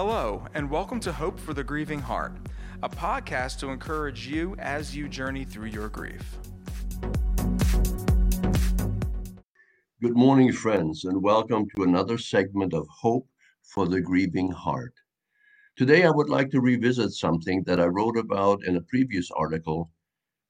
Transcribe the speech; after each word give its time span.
Hello, 0.00 0.46
and 0.54 0.70
welcome 0.70 1.00
to 1.00 1.12
Hope 1.12 1.40
for 1.40 1.52
the 1.52 1.64
Grieving 1.64 1.98
Heart, 1.98 2.36
a 2.84 2.88
podcast 2.88 3.58
to 3.58 3.70
encourage 3.70 4.28
you 4.28 4.54
as 4.60 4.94
you 4.94 5.08
journey 5.08 5.44
through 5.44 5.70
your 5.70 5.88
grief. 5.88 6.38
Good 10.00 10.16
morning, 10.16 10.52
friends, 10.52 11.02
and 11.02 11.20
welcome 11.20 11.66
to 11.74 11.82
another 11.82 12.16
segment 12.16 12.74
of 12.74 12.86
Hope 12.86 13.26
for 13.64 13.88
the 13.88 14.00
Grieving 14.00 14.52
Heart. 14.52 14.94
Today, 15.76 16.04
I 16.04 16.10
would 16.10 16.28
like 16.28 16.50
to 16.50 16.60
revisit 16.60 17.10
something 17.10 17.64
that 17.64 17.80
I 17.80 17.86
wrote 17.86 18.16
about 18.16 18.62
in 18.62 18.76
a 18.76 18.82
previous 18.82 19.32
article 19.32 19.90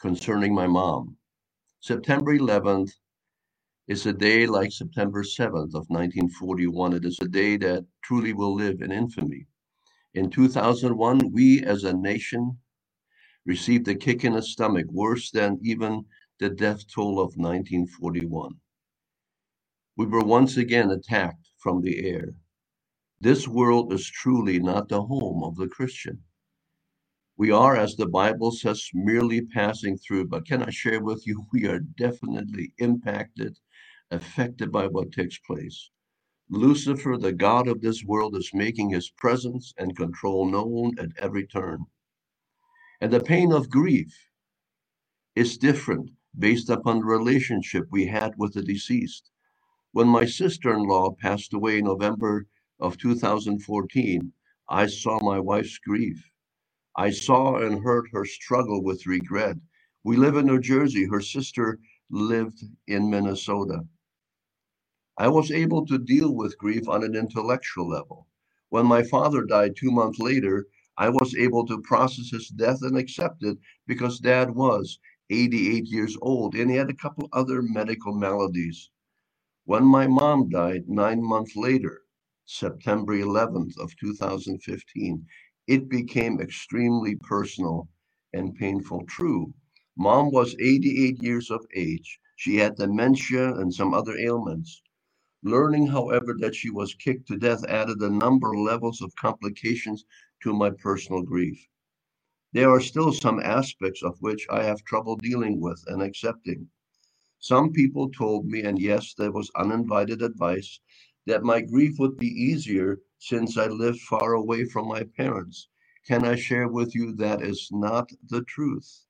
concerning 0.00 0.54
my 0.54 0.68
mom. 0.68 1.16
September 1.80 2.38
11th 2.38 2.92
is 3.92 4.06
a 4.06 4.12
day 4.14 4.46
like 4.46 4.72
September 4.72 5.22
7th 5.22 5.74
of 5.74 5.84
1941. 5.88 6.94
It 6.94 7.04
is 7.04 7.18
a 7.20 7.28
day 7.28 7.58
that 7.58 7.84
truly 8.02 8.32
will 8.32 8.54
live 8.54 8.80
in 8.80 8.90
infamy. 8.90 9.46
In 10.14 10.30
2001, 10.30 11.30
we 11.30 11.62
as 11.62 11.84
a 11.84 11.92
nation 11.92 12.56
received 13.44 13.86
a 13.88 13.94
kick 13.94 14.24
in 14.24 14.32
the 14.32 14.40
stomach 14.40 14.86
worse 14.88 15.30
than 15.30 15.60
even 15.62 16.06
the 16.40 16.48
death 16.48 16.86
toll 16.90 17.20
of 17.20 17.36
1941. 17.36 18.52
We 19.98 20.06
were 20.06 20.24
once 20.24 20.56
again 20.56 20.90
attacked 20.90 21.50
from 21.58 21.82
the 21.82 22.08
air. 22.08 22.32
This 23.20 23.46
world 23.46 23.92
is 23.92 24.08
truly 24.08 24.58
not 24.58 24.88
the 24.88 25.02
home 25.02 25.44
of 25.44 25.56
the 25.56 25.68
Christian. 25.68 26.18
We 27.36 27.50
are, 27.50 27.76
as 27.76 27.96
the 27.96 28.08
Bible 28.08 28.52
says, 28.52 28.88
merely 28.94 29.42
passing 29.42 29.98
through. 29.98 30.28
But 30.28 30.46
can 30.46 30.62
I 30.62 30.70
share 30.70 31.02
with 31.02 31.26
you, 31.26 31.44
we 31.52 31.66
are 31.66 31.80
definitely 31.80 32.72
impacted, 32.78 33.58
affected 34.12 34.72
by 34.72 34.88
what 34.88 35.12
takes 35.12 35.38
place. 35.40 35.90
Lucifer, 36.50 37.16
the 37.18 37.32
God 37.32 37.68
of 37.68 37.80
this 37.82 38.04
world, 38.04 38.36
is 38.36 38.50
making 38.54 38.90
his 38.90 39.10
presence 39.10 39.74
and 39.78 39.96
control 39.96 40.46
known 40.46 40.98
at 40.98 41.10
every 41.18 41.46
turn. 41.46 41.86
And 43.00 43.12
the 43.12 43.20
pain 43.20 43.52
of 43.52 43.70
grief 43.70 44.14
is 45.36 45.58
different 45.58 46.10
based 46.38 46.70
upon 46.70 47.00
the 47.00 47.06
relationship 47.06 47.86
we 47.90 48.06
had 48.06 48.34
with 48.38 48.54
the 48.54 48.62
deceased. 48.62 49.30
When 49.92 50.08
my 50.08 50.26
sister 50.26 50.72
in 50.74 50.84
law 50.88 51.12
passed 51.20 51.54
away 51.54 51.78
in 51.78 51.86
November 51.86 52.46
of 52.80 52.98
2014, 52.98 54.32
I 54.68 54.86
saw 54.86 55.20
my 55.20 55.40
wife's 55.40 55.78
grief. 55.78 56.22
I 56.96 57.10
saw 57.10 57.56
and 57.56 57.82
heard 57.82 58.06
her 58.12 58.26
struggle 58.26 58.82
with 58.84 59.06
regret. 59.06 59.56
We 60.04 60.16
live 60.16 60.36
in 60.36 60.46
New 60.46 60.60
Jersey. 60.60 61.06
Her 61.06 61.22
sister 61.22 61.78
lived 62.10 62.62
in 62.88 63.10
Minnesota. 63.10 63.80
I 65.18 65.28
was 65.28 65.50
able 65.50 65.84
to 65.86 65.98
deal 65.98 66.34
with 66.34 66.56
grief 66.56 66.88
on 66.88 67.04
an 67.04 67.14
intellectual 67.14 67.86
level. 67.88 68.26
When 68.70 68.86
my 68.86 69.02
father 69.02 69.44
died 69.44 69.76
two 69.76 69.90
months 69.90 70.18
later, 70.18 70.66
I 70.96 71.10
was 71.10 71.34
able 71.34 71.66
to 71.66 71.82
process 71.82 72.30
his 72.30 72.48
death 72.48 72.80
and 72.82 72.96
accept 72.96 73.44
it 73.44 73.58
because 73.86 74.18
dad 74.20 74.54
was 74.54 74.98
88 75.28 75.84
years 75.86 76.16
old 76.22 76.54
and 76.54 76.70
he 76.70 76.76
had 76.76 76.88
a 76.90 76.94
couple 76.94 77.28
other 77.32 77.62
medical 77.62 78.14
maladies. 78.14 78.90
When 79.64 79.84
my 79.84 80.06
mom 80.06 80.48
died 80.48 80.88
nine 80.88 81.22
months 81.22 81.56
later, 81.56 82.02
September 82.46 83.14
11th 83.14 83.78
of 83.78 83.94
2015, 83.98 85.26
it 85.68 85.88
became 85.90 86.40
extremely 86.40 87.16
personal 87.16 87.88
and 88.32 88.54
painful. 88.56 89.04
True, 89.06 89.52
mom 89.96 90.30
was 90.32 90.56
88 90.58 91.22
years 91.22 91.50
of 91.50 91.64
age. 91.76 92.18
She 92.36 92.56
had 92.56 92.76
dementia 92.76 93.54
and 93.54 93.72
some 93.72 93.94
other 93.94 94.16
ailments. 94.18 94.82
Learning, 95.44 95.88
however, 95.88 96.36
that 96.38 96.54
she 96.54 96.70
was 96.70 96.94
kicked 96.94 97.26
to 97.26 97.36
death 97.36 97.64
added 97.68 98.00
a 98.00 98.08
number 98.08 98.52
of 98.52 98.60
levels 98.60 99.02
of 99.02 99.14
complications 99.16 100.04
to 100.40 100.52
my 100.52 100.70
personal 100.70 101.22
grief. 101.22 101.68
There 102.52 102.70
are 102.70 102.80
still 102.80 103.12
some 103.12 103.40
aspects 103.40 104.02
of 104.02 104.20
which 104.20 104.46
I 104.50 104.62
have 104.62 104.84
trouble 104.84 105.16
dealing 105.16 105.60
with 105.60 105.82
and 105.88 106.02
accepting. 106.02 106.68
Some 107.38 107.72
people 107.72 108.10
told 108.10 108.46
me, 108.46 108.62
and 108.62 108.78
yes, 108.78 109.14
there 109.14 109.32
was 109.32 109.50
uninvited 109.56 110.22
advice, 110.22 110.78
that 111.26 111.42
my 111.42 111.60
grief 111.60 111.98
would 111.98 112.18
be 112.18 112.28
easier 112.28 113.00
since 113.18 113.56
I 113.56 113.66
lived 113.66 114.00
far 114.00 114.34
away 114.34 114.64
from 114.66 114.86
my 114.86 115.02
parents. 115.02 115.68
Can 116.06 116.24
I 116.24 116.36
share 116.36 116.68
with 116.68 116.94
you 116.94 117.14
that 117.16 117.42
is 117.42 117.68
not 117.72 118.10
the 118.28 118.42
truth? 118.42 119.06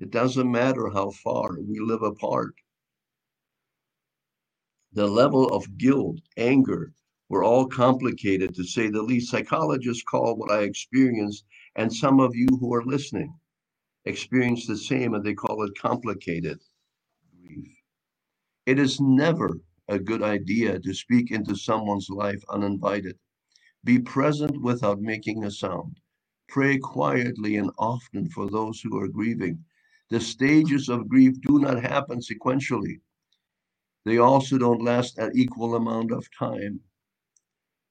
It 0.00 0.10
doesn't 0.10 0.50
matter 0.50 0.88
how 0.88 1.10
far 1.10 1.58
we 1.60 1.78
live 1.78 2.02
apart. 2.02 2.54
The 4.92 5.06
level 5.06 5.46
of 5.48 5.78
guilt, 5.78 6.20
anger, 6.36 6.92
were 7.28 7.44
all 7.44 7.66
complicated 7.66 8.54
to 8.56 8.64
say 8.64 8.88
the 8.90 9.02
least. 9.02 9.30
Psychologists 9.30 10.02
call 10.02 10.36
what 10.36 10.50
I 10.50 10.62
experienced, 10.62 11.44
and 11.76 11.94
some 11.94 12.18
of 12.20 12.34
you 12.34 12.48
who 12.58 12.74
are 12.74 12.84
listening 12.84 13.34
experience 14.04 14.66
the 14.66 14.76
same, 14.76 15.14
and 15.14 15.24
they 15.24 15.34
call 15.34 15.62
it 15.62 15.78
complicated 15.78 16.60
grief. 17.42 17.76
It 18.66 18.78
is 18.78 19.00
never 19.00 19.60
a 19.88 19.98
good 19.98 20.22
idea 20.22 20.80
to 20.80 20.94
speak 20.94 21.30
into 21.30 21.54
someone's 21.56 22.10
life 22.10 22.42
uninvited. 22.48 23.18
Be 23.84 24.00
present 24.00 24.60
without 24.60 25.00
making 25.00 25.44
a 25.44 25.50
sound. 25.50 26.00
Pray 26.48 26.78
quietly 26.78 27.56
and 27.56 27.70
often 27.78 28.28
for 28.30 28.50
those 28.50 28.80
who 28.80 28.98
are 28.98 29.08
grieving. 29.08 29.64
The 30.10 30.20
stages 30.20 30.88
of 30.88 31.08
grief 31.08 31.40
do 31.42 31.60
not 31.60 31.82
happen 31.82 32.20
sequentially. 32.20 33.00
They 34.04 34.18
also 34.18 34.58
don't 34.58 34.82
last 34.82 35.18
an 35.18 35.32
equal 35.34 35.74
amount 35.74 36.10
of 36.12 36.30
time. 36.36 36.80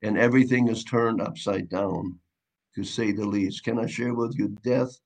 And 0.02 0.18
everything 0.18 0.68
is 0.68 0.84
turned 0.84 1.22
upside 1.22 1.70
down, 1.70 2.20
to 2.75 2.84
say 2.84 3.12
the 3.12 3.25
least. 3.25 3.64
Can 3.64 3.78
I 3.78 3.86
share 3.86 4.14
with 4.14 4.36
you? 4.38 4.50
Death 4.64 5.00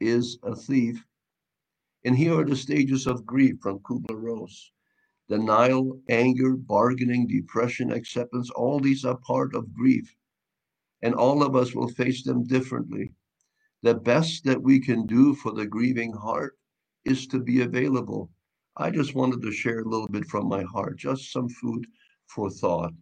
is 0.00 0.38
a 0.42 0.54
thief. 0.54 1.04
And 2.04 2.16
here 2.16 2.38
are 2.38 2.44
the 2.44 2.56
stages 2.56 3.06
of 3.06 3.26
grief 3.26 3.56
from 3.60 3.80
Kubler 3.80 4.20
Ross 4.20 4.70
denial, 5.30 6.02
anger, 6.08 6.56
bargaining, 6.56 7.24
depression, 7.28 7.92
acceptance, 7.92 8.50
all 8.50 8.80
these 8.80 9.04
are 9.04 9.16
part 9.18 9.54
of 9.54 9.72
grief. 9.72 10.12
And 11.02 11.14
all 11.14 11.44
of 11.44 11.54
us 11.54 11.72
will 11.72 11.88
face 11.88 12.24
them 12.24 12.44
differently. 12.44 13.12
The 13.82 13.94
best 13.94 14.44
that 14.44 14.60
we 14.60 14.80
can 14.80 15.06
do 15.06 15.34
for 15.34 15.52
the 15.52 15.66
grieving 15.66 16.12
heart 16.12 16.58
is 17.04 17.28
to 17.28 17.38
be 17.38 17.62
available. 17.62 18.28
I 18.76 18.90
just 18.90 19.14
wanted 19.14 19.42
to 19.42 19.52
share 19.52 19.80
a 19.80 19.88
little 19.88 20.08
bit 20.08 20.26
from 20.26 20.48
my 20.48 20.62
heart, 20.62 20.96
just 20.96 21.32
some 21.32 21.48
food 21.48 21.86
for 22.28 22.50
thought. 22.50 22.92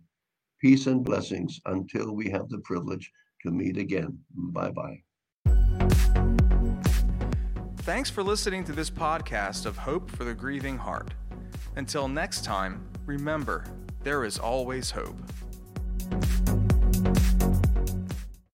Peace 0.60 0.86
and 0.86 1.04
blessings 1.04 1.60
until 1.66 2.14
we 2.14 2.28
have 2.30 2.48
the 2.48 2.58
privilege 2.58 3.12
to 3.42 3.50
meet 3.50 3.76
again. 3.76 4.18
Bye 4.34 4.70
bye. 4.70 5.02
Thanks 7.78 8.10
for 8.10 8.22
listening 8.22 8.64
to 8.64 8.72
this 8.72 8.90
podcast 8.90 9.64
of 9.66 9.78
Hope 9.78 10.10
for 10.10 10.24
the 10.24 10.34
Grieving 10.34 10.76
Heart. 10.76 11.14
Until 11.76 12.08
next 12.08 12.44
time, 12.44 12.86
remember, 13.06 13.64
there 14.02 14.24
is 14.24 14.38
always 14.38 14.90
hope. 14.90 15.16